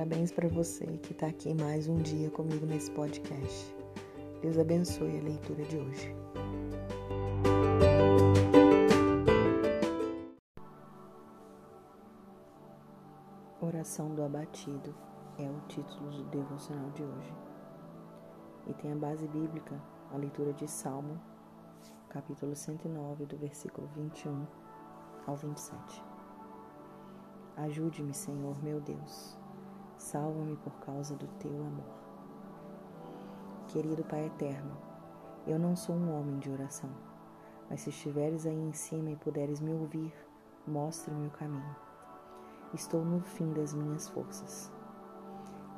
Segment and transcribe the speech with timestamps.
[0.00, 3.76] Parabéns para você que está aqui mais um dia comigo nesse podcast.
[4.40, 6.16] Deus abençoe a leitura de hoje.
[13.60, 14.94] Oração do Abatido
[15.38, 17.34] é o título do devocional de hoje.
[18.68, 19.78] E tem a base bíblica,
[20.14, 21.20] a leitura de Salmo,
[22.08, 24.46] capítulo 109, do versículo 21
[25.26, 26.02] ao 27.
[27.58, 29.38] Ajude-me, Senhor meu Deus.
[30.10, 31.86] Salva-me por causa do teu amor.
[33.68, 34.76] Querido Pai eterno,
[35.46, 36.90] eu não sou um homem de oração,
[37.68, 40.12] mas se estiveres aí em cima e puderes me ouvir,
[40.66, 41.76] mostre-me o caminho.
[42.74, 44.72] Estou no fim das minhas forças.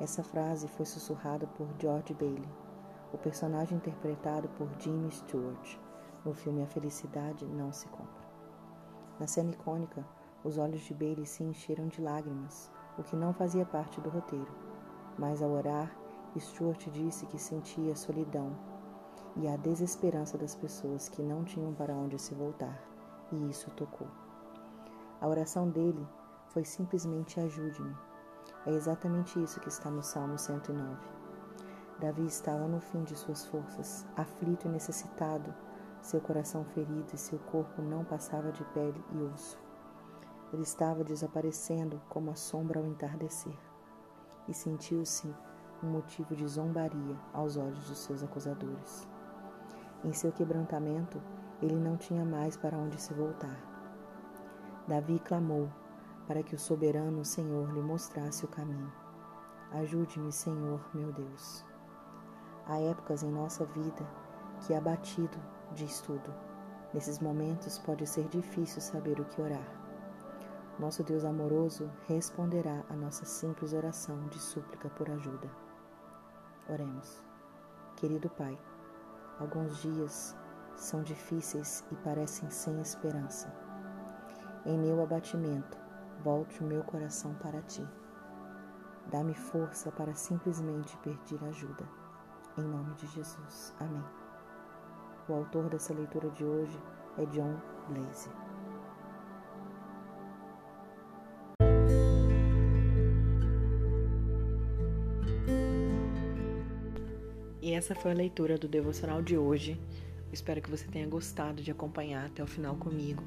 [0.00, 2.48] Essa frase foi sussurrada por George Bailey,
[3.12, 5.76] o personagem interpretado por Jimmy Stewart
[6.24, 8.24] no filme A Felicidade Não Se Compra.
[9.20, 10.02] Na cena icônica,
[10.42, 14.50] os olhos de Bailey se encheram de lágrimas, o que não fazia parte do roteiro.
[15.18, 15.90] Mas ao orar,
[16.38, 18.56] Stuart disse que sentia solidão
[19.36, 22.78] e a desesperança das pessoas que não tinham para onde se voltar,
[23.30, 24.08] e isso tocou.
[25.20, 26.06] A oração dele
[26.48, 27.96] foi simplesmente ajude-me.
[28.66, 30.96] É exatamente isso que está no Salmo 109.
[31.98, 35.54] Davi estava no fim de suas forças, aflito e necessitado,
[36.00, 39.58] seu coração ferido e seu corpo não passava de pele e osso.
[40.52, 43.56] Ele estava desaparecendo como a sombra ao entardecer,
[44.46, 45.34] e sentiu-se
[45.82, 49.08] um motivo de zombaria aos olhos dos seus acusadores.
[50.04, 51.20] Em seu quebrantamento,
[51.60, 53.56] ele não tinha mais para onde se voltar.
[54.86, 55.68] Davi clamou
[56.26, 58.92] para que o soberano Senhor lhe mostrasse o caminho.
[59.72, 61.64] Ajude-me, Senhor, meu Deus.
[62.66, 64.06] Há épocas em nossa vida
[64.60, 65.38] que, abatido,
[65.72, 66.32] diz tudo.
[66.92, 69.81] Nesses momentos pode ser difícil saber o que orar.
[70.82, 75.48] Nosso Deus amoroso responderá a nossa simples oração de súplica por ajuda.
[76.68, 77.22] Oremos.
[77.94, 78.58] Querido Pai,
[79.38, 80.36] alguns dias
[80.74, 83.54] são difíceis e parecem sem esperança.
[84.66, 85.78] Em meu abatimento,
[86.24, 87.88] volte o meu coração para ti.
[89.06, 91.88] Dá-me força para simplesmente pedir ajuda.
[92.58, 93.72] Em nome de Jesus.
[93.78, 94.04] Amém.
[95.28, 96.82] O autor dessa leitura de hoje
[97.18, 97.56] é John
[97.88, 98.28] Blaze.
[107.62, 109.80] E essa foi a leitura do devocional de hoje.
[110.32, 113.22] Espero que você tenha gostado de acompanhar até o final comigo.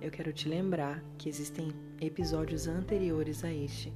[0.00, 3.92] Eu quero te lembrar que existem episódios anteriores a este.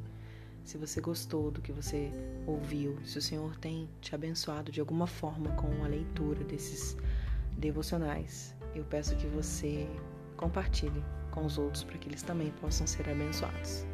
[0.62, 2.12] Se você gostou do que você
[2.46, 6.96] ouviu, se o Senhor tem te abençoado de alguma forma com a leitura desses
[7.58, 9.88] devocionais, eu peço que você
[10.36, 13.84] compartilhe com os outros para que eles também possam ser abençoados.